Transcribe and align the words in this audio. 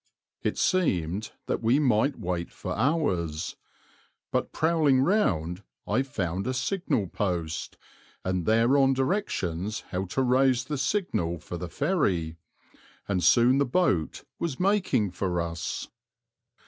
It 0.41 0.57
seemed 0.57 1.31
that 1.45 1.61
we 1.61 1.77
might 1.77 2.17
wait 2.17 2.51
for 2.51 2.75
hours; 2.75 3.55
but 4.31 4.51
prowling 4.51 5.01
round 5.01 5.61
I 5.85 6.01
found 6.01 6.47
a 6.47 6.55
signal 6.55 7.05
post, 7.05 7.77
and 8.25 8.47
thereon 8.47 8.93
directions 8.93 9.81
how 9.91 10.05
to 10.05 10.23
raise 10.23 10.65
the 10.65 10.79
signal 10.79 11.37
for 11.37 11.59
the 11.59 11.69
ferry, 11.69 12.37
and 13.07 13.23
soon 13.23 13.59
the 13.59 13.65
boat 13.67 14.23
was 14.39 14.59
making 14.59 15.11
for 15.11 15.39
us. 15.39 15.87